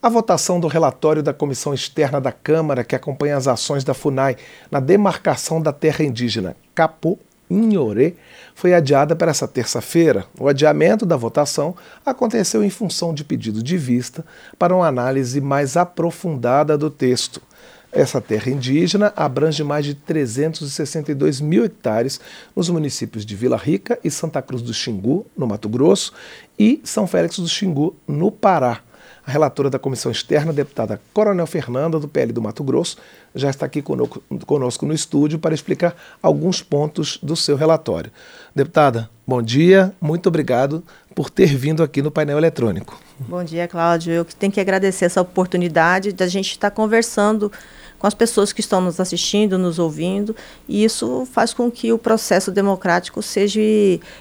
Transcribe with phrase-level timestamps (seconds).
[0.00, 4.36] A votação do relatório da Comissão Externa da Câmara, que acompanha as ações da FUNAI
[4.70, 7.18] na demarcação da terra indígena Capô
[7.50, 8.14] Inhorê,
[8.54, 10.24] foi adiada para essa terça-feira.
[10.38, 11.74] O adiamento da votação
[12.06, 14.24] aconteceu em função de pedido de vista
[14.56, 17.42] para uma análise mais aprofundada do texto.
[17.90, 22.20] Essa terra indígena abrange mais de 362 mil hectares
[22.54, 26.12] nos municípios de Vila Rica e Santa Cruz do Xingu, no Mato Grosso,
[26.56, 28.82] e São Félix do Xingu, no Pará.
[29.26, 32.96] A relatora da Comissão Externa, deputada Coronel Fernanda, do PL do Mato Grosso,
[33.34, 38.10] já está aqui conosco no estúdio para explicar alguns pontos do seu relatório.
[38.54, 40.82] Deputada, bom dia, muito obrigado
[41.14, 42.98] por ter vindo aqui no painel eletrônico.
[43.18, 44.12] Bom dia, Cláudio.
[44.12, 47.52] Eu tenho que agradecer essa oportunidade da gente estar conversando
[47.98, 50.34] com as pessoas que estão nos assistindo, nos ouvindo,
[50.68, 53.60] e isso faz com que o processo democrático seja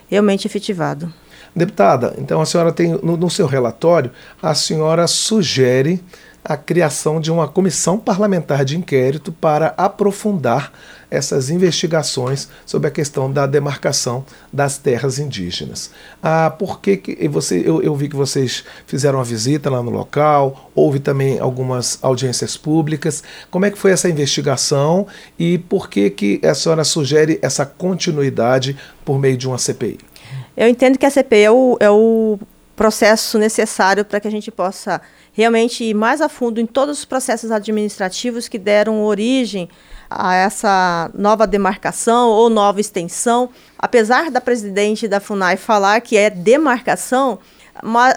[0.09, 1.13] realmente efetivado.
[1.55, 4.11] Deputada, então a senhora tem, no, no seu relatório,
[4.41, 6.03] a senhora sugere
[6.47, 10.71] a criação de uma comissão parlamentar de inquérito para aprofundar
[11.11, 15.91] essas investigações sobre a questão da demarcação das terras indígenas.
[16.23, 19.91] Ah, por que, que você, eu, eu vi que vocês fizeram uma visita lá no
[19.91, 23.23] local, houve também algumas audiências públicas.
[23.51, 25.05] Como é que foi essa investigação
[25.37, 30.06] e por que, que a senhora sugere essa continuidade por meio de uma CPI?
[30.57, 32.39] Eu entendo que a CPI é o, é o
[32.75, 34.99] processo necessário para que a gente possa
[35.31, 39.69] realmente ir mais a fundo em todos os processos administrativos que deram origem
[40.09, 43.51] a essa nova demarcação ou nova extensão.
[43.77, 47.37] Apesar da presidente da FUNAI falar que é demarcação,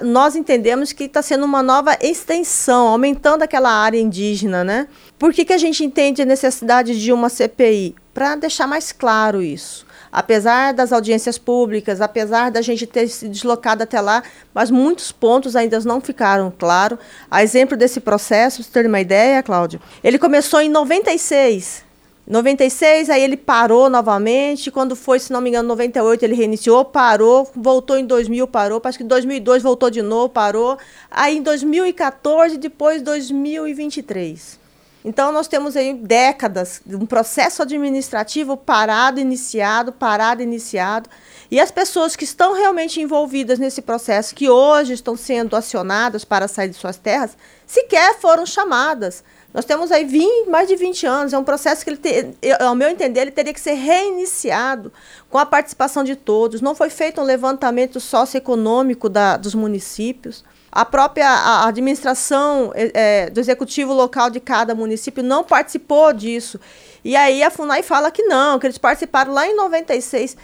[0.01, 4.89] nós entendemos que está sendo uma nova extensão, aumentando aquela área indígena, né?
[5.19, 7.95] Por que, que a gente entende a necessidade de uma CPI?
[8.15, 13.83] Para deixar mais claro isso apesar das audiências públicas, apesar da gente ter se deslocado
[13.83, 14.23] até lá,
[14.53, 16.99] mas muitos pontos ainda não ficaram claros.
[17.31, 21.91] A exemplo desse processo, para ter uma ideia, Cláudio, ele começou em 96.
[22.27, 24.71] 96, aí ele parou novamente.
[24.71, 28.81] Quando foi, se não me engano, 98, ele reiniciou, parou, voltou em 2000, parou.
[28.85, 30.79] Acho que em 2002 voltou de novo, parou.
[31.11, 34.61] Aí em 2014, depois 2023.
[35.03, 41.09] Então, nós temos aí décadas um processo administrativo parado, iniciado, parado, iniciado.
[41.51, 46.47] E as pessoas que estão realmente envolvidas nesse processo, que hoje estão sendo acionadas para
[46.47, 49.25] sair de suas terras, sequer foram chamadas.
[49.55, 52.75] Nós temos aí 20, mais de 20 anos, é um processo que, ele te, ao
[52.75, 54.93] meu entender, ele teria que ser reiniciado
[55.29, 56.61] com a participação de todos.
[56.61, 60.45] Não foi feito um levantamento socioeconômico da, dos municípios.
[60.73, 66.61] A própria a administração é, é, do executivo local de cada município não participou disso.
[67.05, 70.37] E aí a FUNAI fala que não, que eles participaram lá em 96.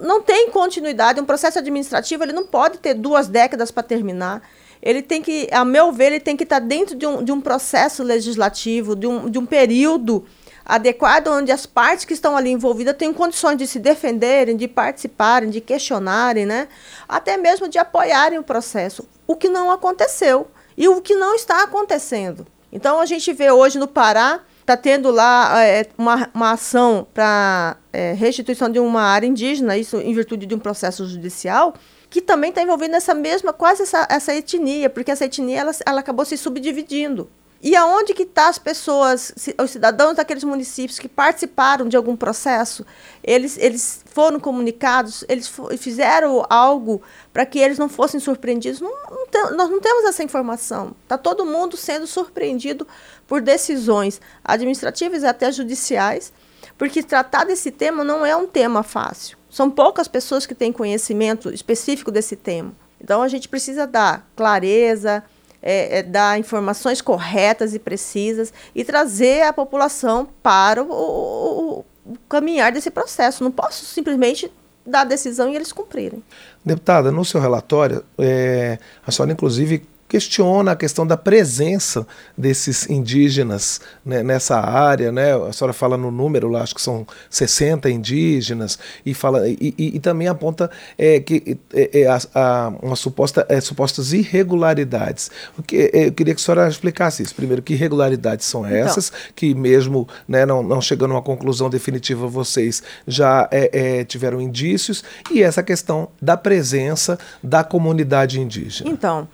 [0.00, 1.20] Não tem continuidade.
[1.20, 4.42] Um processo administrativo ele não pode ter duas décadas para terminar.
[4.82, 7.40] Ele tem que, a meu ver, ele tem que estar dentro de um, de um
[7.40, 10.24] processo legislativo, de um, de um período
[10.66, 15.48] adequado onde as partes que estão ali envolvidas tenham condições de se defenderem, de participarem,
[15.48, 16.66] de questionarem, né?
[17.08, 21.62] até mesmo de apoiarem o processo, o que não aconteceu e o que não está
[21.62, 22.44] acontecendo.
[22.72, 27.76] Então a gente vê hoje no Pará, está tendo lá é, uma, uma ação para
[27.92, 31.74] é, restituição de uma área indígena, isso em virtude de um processo judicial,
[32.10, 36.00] que também está envolvendo essa mesma, quase essa, essa etnia, porque essa etnia ela, ela
[36.00, 37.30] acabou se subdividindo.
[37.62, 42.14] E aonde que estão tá as pessoas, os cidadãos daqueles municípios que participaram de algum
[42.14, 42.84] processo?
[43.24, 47.02] Eles, eles foram comunicados, eles fizeram algo
[47.32, 48.80] para que eles não fossem surpreendidos?
[48.80, 50.94] Não, não nós não temos essa informação.
[51.02, 52.86] Está todo mundo sendo surpreendido
[53.26, 56.32] por decisões administrativas e até judiciais,
[56.76, 59.38] porque tratar desse tema não é um tema fácil.
[59.48, 62.74] São poucas pessoas que têm conhecimento específico desse tema.
[63.00, 65.24] Então a gente precisa dar clareza,
[65.62, 72.16] é, é, dar informações corretas e precisas e trazer a população para o, o, o
[72.28, 73.42] caminhar desse processo.
[73.42, 74.50] Não posso simplesmente
[74.86, 76.22] dar a decisão e eles cumprirem.
[76.64, 82.06] Deputada, no seu relatório, é, a senhora inclusive questiona a questão da presença
[82.36, 85.34] desses indígenas né, nessa área, né?
[85.34, 89.96] A senhora fala no número lá, acho que são 60 indígenas, e, fala, e, e,
[89.96, 95.30] e também aponta é, que é, é, a, a, uma suposta, é, supostas irregularidades.
[95.58, 97.34] O que, é, eu queria que a senhora explicasse isso.
[97.34, 98.76] Primeiro, que irregularidades são então.
[98.76, 99.32] essas, então.
[99.34, 105.02] que mesmo né, não, não chegando a uma conclusão definitiva, vocês já é, tiveram indícios,
[105.30, 108.90] e essa questão da presença da comunidade indígena.
[108.90, 109.28] Então,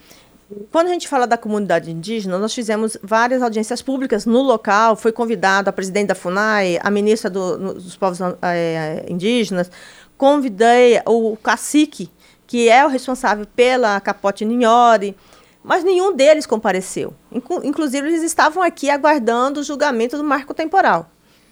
[0.70, 4.96] quando a gente fala da comunidade indígena, nós fizemos várias audiências públicas no local.
[4.96, 9.70] Foi convidado a presidente da FUNAI, a ministra do, dos povos é, indígenas.
[10.16, 12.10] Convidei o cacique,
[12.46, 15.16] que é o responsável pela Capote Ninhori.
[15.62, 17.14] mas nenhum deles compareceu.
[17.62, 21.10] Inclusive, eles estavam aqui aguardando o julgamento do marco temporal.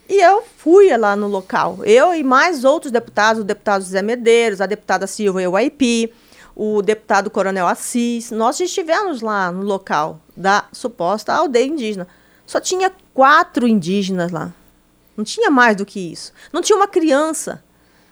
[0.09, 1.79] E eu fui lá no local.
[1.85, 6.13] Eu e mais outros deputados, o deputado José Medeiros, a deputada Silva Euaipi,
[6.63, 8.31] o deputado Coronel Assis.
[8.31, 12.07] Nós estivemos lá no local da suposta aldeia indígena.
[12.45, 14.53] Só tinha quatro indígenas lá.
[15.17, 16.35] Não tinha mais do que isso.
[16.53, 17.65] Não tinha uma criança.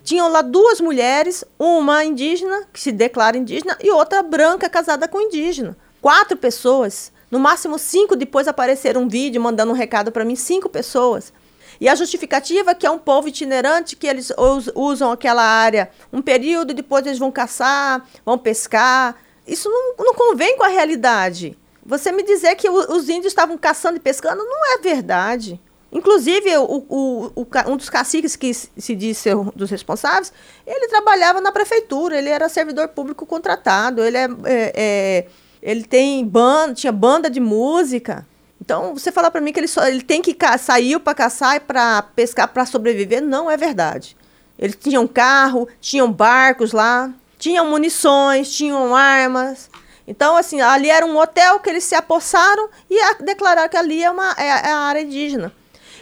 [0.02, 5.20] Tinham lá duas mulheres, uma indígena, que se declara indígena, e outra branca casada com
[5.20, 5.76] indígena.
[6.00, 7.12] Quatro pessoas.
[7.30, 11.34] No máximo cinco depois apareceram um vídeo mandando um recado para mim, cinco pessoas.
[11.80, 14.32] E a justificativa é que é um povo itinerante, que eles
[14.74, 19.16] usam aquela área um período, depois eles vão caçar, vão pescar.
[19.46, 21.56] Isso não, não convém com a realidade.
[21.84, 25.60] Você me dizer que os índios estavam caçando e pescando não é verdade.
[25.90, 30.32] Inclusive, o, o, o, um dos caciques que se diz ser um dos responsáveis,
[30.66, 35.26] ele trabalhava na prefeitura, ele era servidor público contratado, ele, é, é, é
[35.62, 38.26] ele tem banda, tinha banda de música.
[38.68, 41.60] Então, você falar para mim que ele, só, ele tem que sair para caçar e
[41.60, 44.14] para pescar para sobreviver, não é verdade.
[44.58, 49.70] Eles tinham carro, tinham barcos lá, tinham munições, tinham armas.
[50.06, 54.10] Então, assim, ali era um hotel que eles se apossaram e declararam que ali é,
[54.10, 55.50] uma, é, é a área indígena.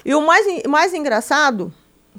[0.04, 1.72] E o mais, mais engraçado,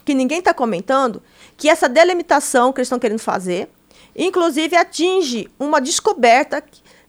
[0.05, 1.21] que ninguém está comentando,
[1.57, 3.67] que essa delimitação que eles estão querendo fazer,
[4.15, 6.63] inclusive atinge uma descoberta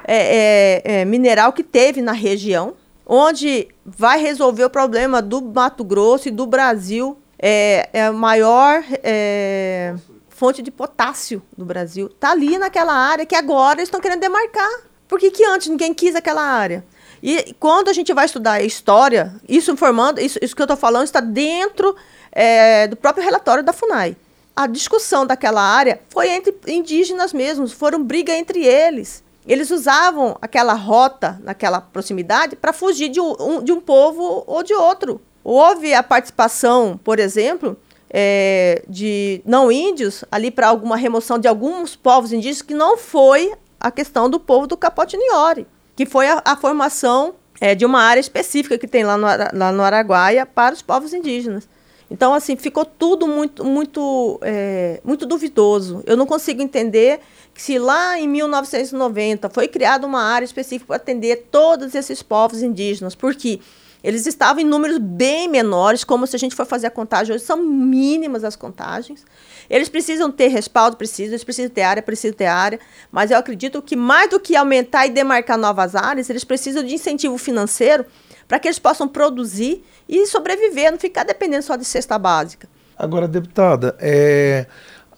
[0.05, 2.75] é, é, é, mineral que teve na região,
[3.09, 7.19] onde vai resolver o problema do Mato Grosso e do Brasil.
[7.41, 9.95] É, é a maior é,
[10.29, 12.09] fonte de potássio do Brasil.
[12.09, 14.83] Está ali naquela área que agora eles estão querendo demarcar.
[15.07, 16.85] Por que, que antes ninguém quis aquela área?
[17.23, 20.77] E quando a gente vai estudar a história, isso informando, isso, isso que eu estou
[20.77, 21.97] falando está dentro
[22.31, 24.17] é, do próprio relatório da FUNAI.
[24.55, 29.25] A discussão daquela área foi entre indígenas mesmos, foram briga entre eles.
[29.49, 34.75] Eles usavam aquela rota naquela proximidade para fugir de um, de um povo ou de
[34.75, 35.21] outro.
[35.43, 37.75] Houve a participação, por exemplo,
[38.11, 43.53] é, de não índios ali para alguma remoção de alguns povos indígenas que não foi
[43.81, 45.67] a questão do povo do Capote Niori,
[45.97, 49.73] que foi a, a formação é, de uma área específica que tem lá no, lá
[49.73, 51.67] no Araguaia para os povos indígenas.
[52.11, 56.03] Então, assim, ficou tudo muito, muito, é, muito duvidoso.
[56.07, 57.21] Eu não consigo entender
[57.59, 63.17] se lá em 1990 foi criada uma área específica para atender todos esses povos indígenas,
[63.17, 63.59] porque
[64.03, 67.43] eles estavam em números bem menores, como se a gente for fazer a contagem hoje,
[67.43, 69.25] são mínimas as contagens.
[69.69, 72.79] Eles precisam ter respaldo, precisam, eles precisam ter área, precisam ter área,
[73.11, 76.95] mas eu acredito que mais do que aumentar e demarcar novas áreas, eles precisam de
[76.95, 78.07] incentivo financeiro
[78.47, 82.69] para que eles possam produzir e sobreviver, não ficar dependendo só de cesta básica.
[82.97, 84.67] Agora, deputada, é,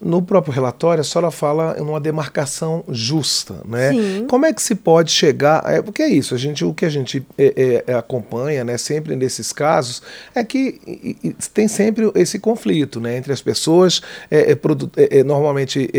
[0.01, 3.93] no próprio relatório, a senhora fala em uma demarcação justa, né?
[3.93, 4.27] Sim.
[4.27, 5.63] Como é que se pode chegar?
[5.67, 9.15] É, porque é isso, a gente, o que a gente é, é, acompanha, né, sempre
[9.15, 10.03] nesses casos,
[10.35, 14.01] é que e, tem sempre esse conflito, né, entre as pessoas,
[14.31, 15.91] é, é, é, normalmente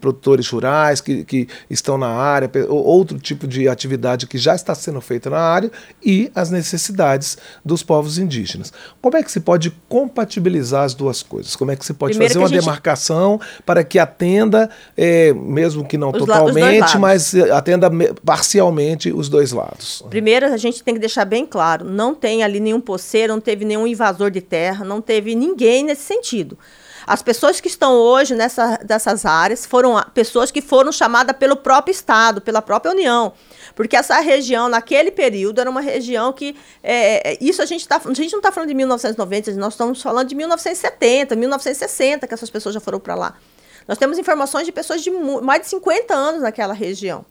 [0.00, 5.00] produtores rurais que, que estão na área, outro tipo de atividade que já está sendo
[5.00, 5.70] feita na área
[6.04, 8.72] e as necessidades dos povos indígenas.
[9.00, 11.56] Como é que se pode compatibilizar as duas coisas?
[11.56, 12.60] Como é que se pode Primeiro fazer uma gente...
[12.60, 13.21] demarcação
[13.64, 17.90] para que atenda, é, mesmo que não os totalmente, mas atenda
[18.24, 20.04] parcialmente os dois lados.
[20.08, 23.64] Primeiro, a gente tem que deixar bem claro: não tem ali nenhum poceiro, não teve
[23.64, 26.58] nenhum invasor de terra, não teve ninguém nesse sentido.
[27.06, 31.92] As pessoas que estão hoje nessa, nessas áreas foram pessoas que foram chamadas pelo próprio
[31.92, 33.32] Estado, pela própria União.
[33.74, 36.56] Porque essa região, naquele período, era uma região que.
[36.82, 40.02] É, é isso a gente, tá, a gente não está falando de 1990, nós estamos
[40.02, 43.34] falando de 1970, 1960, que essas pessoas já foram para lá.
[43.88, 47.24] Nós temos informações de pessoas de mais de 50 anos naquela região.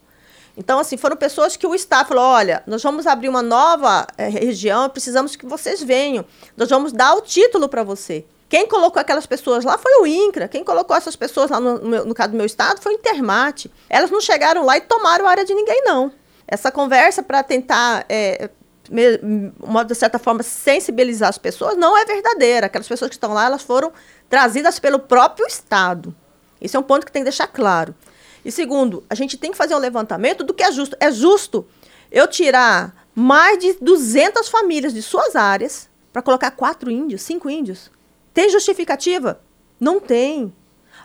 [0.57, 4.27] Então, assim, foram pessoas que o Estado falou: olha, nós vamos abrir uma nova é,
[4.27, 6.25] região, precisamos que vocês venham.
[6.57, 8.25] Nós vamos dar o título para você.
[8.51, 10.45] Quem colocou aquelas pessoas lá foi o INCRA.
[10.45, 13.71] Quem colocou essas pessoas lá, no, no, no caso do meu estado, foi o Intermate.
[13.89, 16.11] Elas não chegaram lá e tomaram a área de ninguém, não.
[16.45, 18.49] Essa conversa para tentar, é,
[18.89, 22.65] de certa forma, sensibilizar as pessoas não é verdadeira.
[22.65, 23.93] Aquelas pessoas que estão lá, elas foram
[24.29, 26.13] trazidas pelo próprio Estado.
[26.59, 27.95] Isso é um ponto que tem que deixar claro.
[28.43, 30.97] E segundo, a gente tem que fazer um levantamento do que é justo.
[30.99, 31.65] É justo
[32.11, 37.89] eu tirar mais de 200 famílias de suas áreas para colocar quatro índios, cinco índios?
[38.33, 39.41] Tem justificativa?
[39.79, 40.53] Não tem.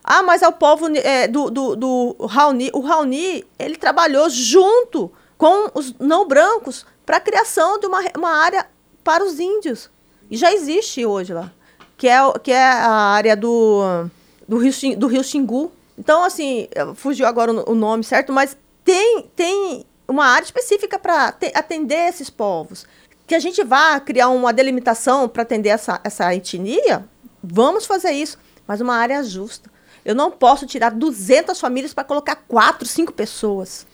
[0.02, 2.70] Ah, mas é o povo é, do, do, do Raoni.
[2.72, 8.30] O Raoni, ele trabalhou junto com os não brancos para a criação de uma, uma
[8.30, 8.66] área
[9.02, 9.90] para os índios.
[10.30, 11.52] E já existe hoje lá,
[11.96, 14.08] que é, que é a área do,
[14.48, 15.72] do, Rio, do Rio Xingu.
[15.98, 22.08] Então, assim, fugiu agora o nome certo, mas tem, tem uma área específica para atender
[22.08, 22.86] esses povos.
[23.26, 27.08] Que a gente vá criar uma delimitação para atender essa, essa etnia,
[27.42, 29.70] vamos fazer isso, mas uma área justa.
[30.04, 33.86] Eu não posso tirar 200 famílias para colocar quatro, cinco pessoas.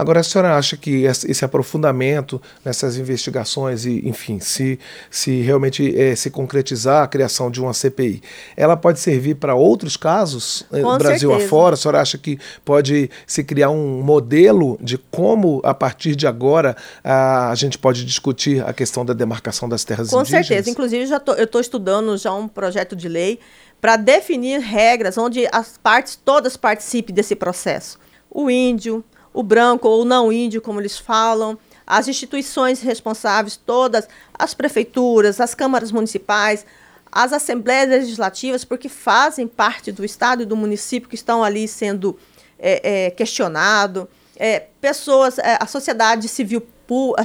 [0.00, 4.78] Agora, a senhora acha que esse aprofundamento nessas investigações e, enfim, se,
[5.10, 8.22] se realmente é, se concretizar a criação de uma CPI,
[8.56, 11.46] ela pode servir para outros casos no eh, Brasil certeza.
[11.46, 11.74] afora?
[11.74, 16.74] A senhora acha que pode se criar um modelo de como, a partir de agora,
[17.04, 20.46] a, a gente pode discutir a questão da demarcação das terras Com indígenas?
[20.46, 20.70] Com certeza.
[20.70, 23.38] Inclusive, já tô, eu estou estudando já um projeto de lei
[23.82, 27.98] para definir regras onde as partes todas participem desse processo.
[28.30, 34.54] O índio, o branco ou não índio, como eles falam, as instituições responsáveis todas, as
[34.54, 36.64] prefeituras, as câmaras municipais,
[37.10, 42.16] as assembleias legislativas, porque fazem parte do estado e do município que estão ali sendo
[42.58, 46.62] é, é, questionado, é, pessoas, é, a sociedade civil,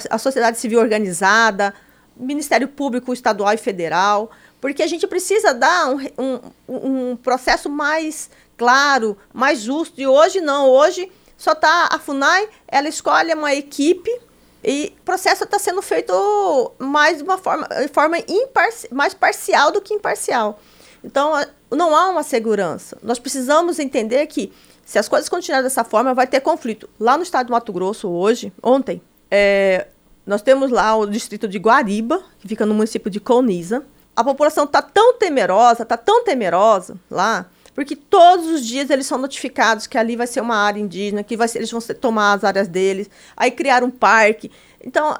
[0.09, 1.73] a sociedade civil organizada,
[2.15, 8.29] Ministério Público Estadual e Federal, porque a gente precisa dar um, um, um processo mais
[8.57, 9.99] claro, mais justo.
[9.99, 14.11] E hoje não, hoje só está a FUNAI, ela escolhe uma equipe
[14.63, 19.81] e o processo está sendo feito mais de uma forma, forma imparci mais parcial do
[19.81, 20.59] que imparcial.
[21.03, 21.33] Então,
[21.69, 22.97] não há uma segurança.
[23.03, 24.51] Nós precisamos entender que,
[24.83, 26.89] se as coisas continuarem dessa forma, vai ter conflito.
[26.99, 28.99] Lá no estado do Mato Grosso, hoje, ontem,
[29.29, 29.85] é,
[30.25, 33.85] nós temos lá o distrito de Guariba, que fica no município de Coniza.
[34.15, 39.17] A população está tão temerosa, está tão temerosa lá, porque todos os dias eles são
[39.17, 42.43] notificados que ali vai ser uma área indígena, que vai ser, eles vão tomar as
[42.45, 44.49] áreas deles, aí criar um parque.
[44.83, 45.13] Então,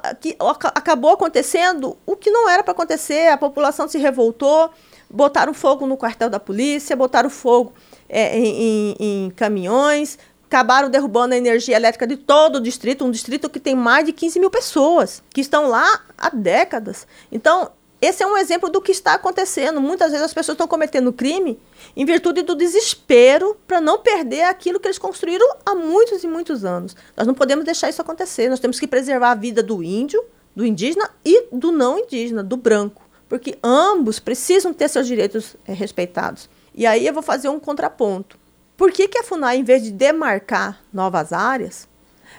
[0.74, 4.70] acabou acontecendo o que não era para acontecer, a população se revoltou,
[5.10, 7.74] botaram fogo no quartel da polícia, botaram fogo
[8.08, 13.10] é, em, em, em caminhões, acabaram derrubando a energia elétrica de todo o distrito, um
[13.10, 17.06] distrito que tem mais de 15 mil pessoas, que estão lá há décadas.
[17.30, 17.70] Então,
[18.06, 19.80] esse é um exemplo do que está acontecendo.
[19.80, 21.58] Muitas vezes as pessoas estão cometendo crime
[21.96, 26.64] em virtude do desespero para não perder aquilo que eles construíram há muitos e muitos
[26.64, 26.94] anos.
[27.16, 28.48] Nós não podemos deixar isso acontecer.
[28.48, 32.56] Nós temos que preservar a vida do índio, do indígena e do não indígena, do
[32.56, 36.48] branco, porque ambos precisam ter seus direitos é, respeitados.
[36.74, 38.38] E aí eu vou fazer um contraponto.
[38.76, 41.88] Por que, que a FUNAI, em vez de demarcar novas áreas,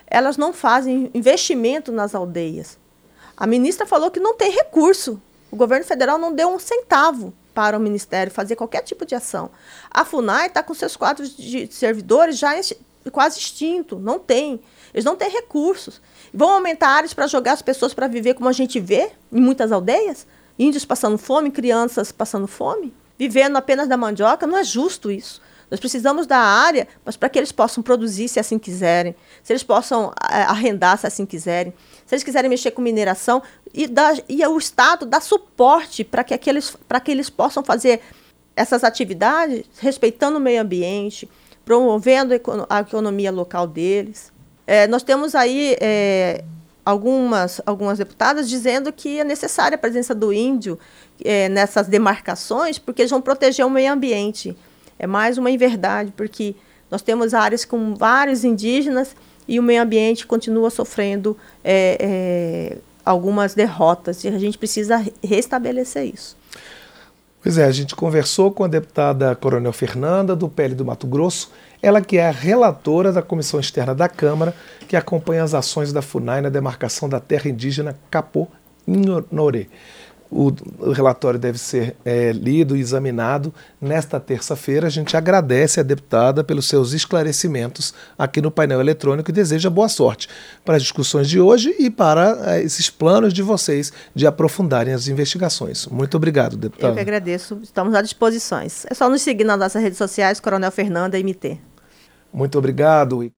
[0.05, 2.77] elas não fazem investimento nas aldeias?
[3.36, 5.21] A ministra falou que não tem recurso
[5.51, 9.50] o governo federal não deu um centavo para o Ministério fazer qualquer tipo de ação.
[9.89, 12.54] A FUNAI está com seus quadros de servidores já
[13.12, 14.60] quase extinto, não tem.
[14.94, 16.01] Eles não têm recursos.
[16.34, 19.72] Vão aumentar áreas para jogar as pessoas para viver como a gente vê em muitas
[19.72, 20.27] aldeias?
[20.60, 22.94] Índios passando fome, crianças passando fome?
[23.18, 24.46] Vivendo apenas da mandioca?
[24.46, 25.42] Não é justo isso.
[25.69, 29.63] Nós precisamos da área, mas para que eles possam produzir se assim quiserem, se eles
[29.63, 31.74] possam é, arrendar se assim quiserem,
[32.05, 33.43] se eles quiserem mexer com mineração,
[33.74, 33.89] e,
[34.29, 38.01] e o Estado dá suporte para que, aqueles, que eles possam fazer
[38.55, 41.29] essas atividades respeitando o meio ambiente,
[41.65, 42.33] promovendo
[42.69, 44.31] a economia local deles.
[44.65, 46.43] É, nós temos aí é,
[46.83, 50.79] algumas, algumas deputadas dizendo que é necessária a presença do índio
[51.24, 54.55] é, nessas demarcações, porque eles vão proteger o meio ambiente
[55.00, 56.56] é mais uma inverdade, porque
[56.89, 59.16] nós temos áreas com vários indígenas
[59.48, 66.06] e o meio ambiente continua sofrendo é, é, algumas derrotas e a gente precisa restabelecer
[66.13, 66.36] isso.
[67.42, 71.51] Pois é, a gente conversou com a deputada Coronel Fernanda, do PL do Mato Grosso,
[71.82, 74.54] ela que é a relatora da Comissão Externa da Câmara,
[74.88, 78.48] que acompanha as ações da FUNAI na demarcação da terra indígena Capô
[78.88, 79.68] Inhonorê.
[80.29, 84.88] O, o relatório deve ser é, lido e examinado nesta terça-feira.
[84.88, 89.88] A gente agradece a deputada pelos seus esclarecimentos aqui no painel eletrônico e deseja boa
[89.88, 90.27] sorte
[90.65, 95.07] para as discussões de hoje e para é, esses planos de vocês de aprofundarem as
[95.07, 95.88] investigações.
[95.88, 96.91] Muito obrigado, deputada.
[96.91, 97.60] Eu que agradeço.
[97.63, 98.57] Estamos à disposição.
[98.60, 101.60] É só nos seguir nas nossas redes sociais, Coronel Fernanda MT.
[102.34, 103.24] Muito obrigado.